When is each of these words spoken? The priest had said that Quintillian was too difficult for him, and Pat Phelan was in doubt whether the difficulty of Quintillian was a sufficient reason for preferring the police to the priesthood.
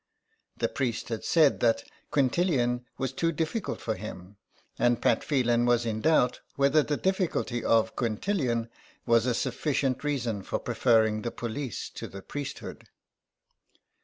The 0.57 0.67
priest 0.67 1.09
had 1.09 1.23
said 1.23 1.59
that 1.59 1.83
Quintillian 2.09 2.85
was 2.97 3.13
too 3.13 3.31
difficult 3.31 3.79
for 3.79 3.93
him, 3.93 4.35
and 4.79 4.99
Pat 4.99 5.23
Phelan 5.23 5.67
was 5.67 5.85
in 5.85 6.01
doubt 6.01 6.39
whether 6.55 6.81
the 6.81 6.97
difficulty 6.97 7.63
of 7.63 7.95
Quintillian 7.95 8.67
was 9.05 9.27
a 9.27 9.35
sufficient 9.35 10.03
reason 10.03 10.41
for 10.41 10.57
preferring 10.57 11.21
the 11.21 11.29
police 11.29 11.87
to 11.91 12.07
the 12.07 12.23
priesthood. 12.23 12.89